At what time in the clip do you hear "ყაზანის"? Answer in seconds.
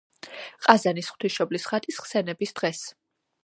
0.67-1.11